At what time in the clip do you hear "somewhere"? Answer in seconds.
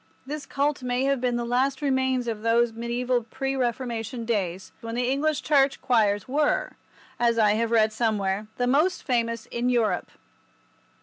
7.93-8.47